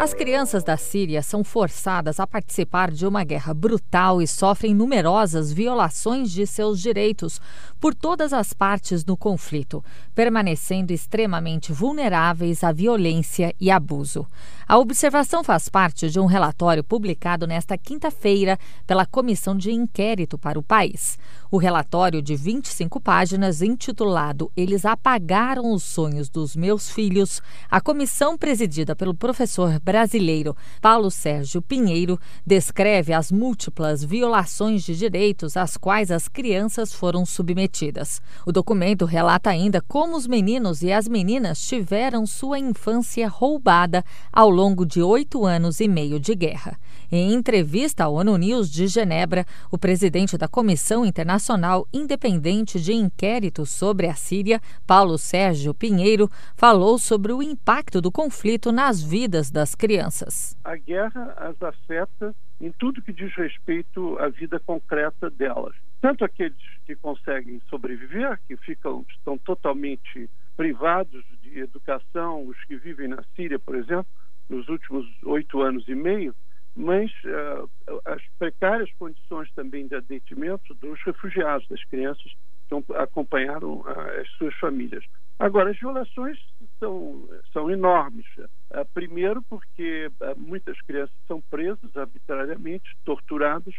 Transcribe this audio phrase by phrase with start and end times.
[0.00, 5.52] As crianças da Síria são forçadas a participar de uma guerra brutal e sofrem numerosas
[5.52, 7.38] violações de seus direitos
[7.78, 9.84] por todas as partes no conflito,
[10.14, 14.26] permanecendo extremamente vulneráveis à violência e abuso.
[14.66, 20.58] A observação faz parte de um relatório publicado nesta quinta-feira pela Comissão de Inquérito para
[20.58, 21.18] o país.
[21.50, 28.38] O relatório de 25 páginas, intitulado Eles Apagaram os Sonhos dos Meus Filhos, a comissão
[28.38, 36.12] presidida pelo professor brasileiro Paulo Sérgio Pinheiro descreve as múltiplas violações de direitos às quais
[36.12, 38.22] as crianças foram submetidas.
[38.46, 44.48] O documento relata ainda como os meninos e as meninas tiveram sua infância roubada ao
[44.48, 46.78] longo de oito anos e meio de guerra.
[47.10, 53.66] Em entrevista à ONU News de Genebra, o presidente da Comissão Internacional Independente de Inquérito
[53.66, 59.74] sobre a Síria, Paulo Sérgio Pinheiro, falou sobre o impacto do conflito nas vidas das
[59.74, 60.56] crianças.
[60.64, 65.74] A guerra as afeta em tudo que diz respeito à vida concreta delas.
[66.00, 73.08] Tanto aqueles que conseguem sobreviver, que ficam estão totalmente privados de educação, os que vivem
[73.08, 74.06] na Síria, por exemplo,
[74.48, 76.34] nos últimos oito anos e meio,
[76.80, 77.70] mas uh,
[78.06, 82.32] as precárias condições também de atendimento dos refugiados, das crianças
[82.68, 85.04] que acompanharam uh, as suas famílias.
[85.38, 86.38] Agora, as violações
[86.78, 88.26] são, são enormes.
[88.38, 93.74] Uh, primeiro, porque muitas crianças são presas arbitrariamente, torturadas,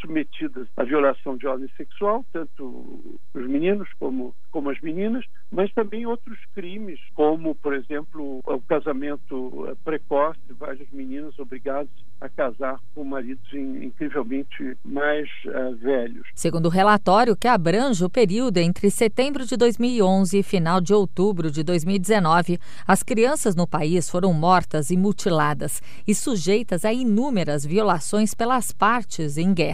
[0.00, 6.06] submetidas à violação de ordem sexual, tanto os meninos como, como as meninas, mas também
[6.06, 13.52] outros crimes, como, por exemplo, o casamento precoce, vários meninos obrigados a casar com maridos
[13.52, 16.26] incrivelmente mais uh, velhos.
[16.34, 21.50] Segundo o relatório, que abrange o período entre setembro de 2011 e final de outubro
[21.50, 28.34] de 2019, as crianças no país foram mortas e mutiladas e sujeitas a inúmeras violações
[28.34, 29.65] pelas partes em guerra.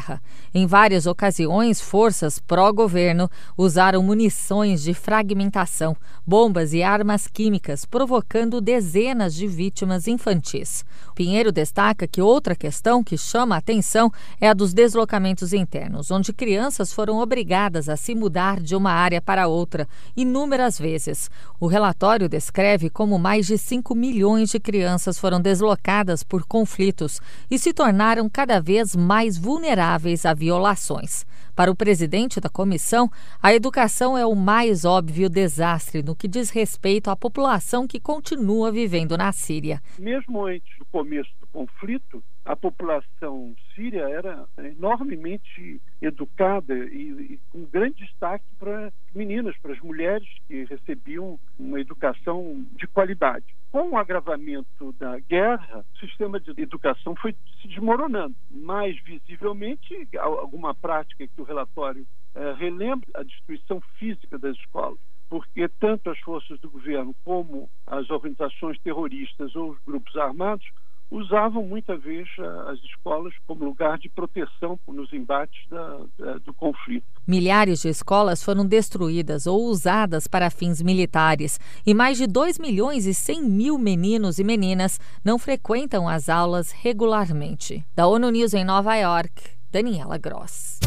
[0.54, 9.34] Em várias ocasiões, forças pró-governo usaram munições de fragmentação, bombas e armas químicas, provocando dezenas
[9.34, 10.84] de vítimas infantis.
[11.14, 14.10] Pinheiro destaca que outra questão que chama a atenção
[14.40, 19.20] é a dos deslocamentos internos, onde crianças foram obrigadas a se mudar de uma área
[19.20, 21.30] para outra inúmeras vezes.
[21.60, 27.20] O relatório descreve como mais de 5 milhões de crianças foram deslocadas por conflitos
[27.50, 31.26] e se tornaram cada vez mais vulneráveis a violações.
[31.54, 33.10] Para o presidente da comissão,
[33.42, 38.72] a educação é o mais óbvio desastre no que diz respeito à população que continua
[38.72, 39.80] vivendo na Síria.
[39.98, 47.64] Mesmo antes do começo do conflito, a população síria era enormemente educada e, e com
[47.64, 53.44] grande destaque para meninas, para as mulheres que recebiam uma educação de qualidade.
[53.72, 58.36] Com o agravamento da guerra, o sistema de educação foi se desmoronando.
[58.50, 64.98] Mais visivelmente, alguma prática que o relatório eh, relembra, a destruição física das escolas
[65.32, 70.66] porque tanto as forças do governo como as organizações terroristas ou os grupos armados
[71.12, 72.30] usavam muitas vezes
[72.68, 77.04] as escolas como lugar de proteção nos embates da, da, do conflito.
[77.26, 83.06] Milhares de escolas foram destruídas ou usadas para fins militares e mais de 2 milhões
[83.06, 87.84] e 100 mil meninos e meninas não frequentam as aulas regularmente.
[87.94, 89.30] Da ONU News em Nova York,
[89.70, 90.80] Daniela Gross.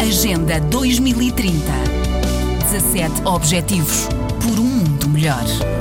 [0.00, 1.54] Agenda 2030
[2.70, 4.08] 17 Objetivos
[4.42, 5.73] por um mundo melhor.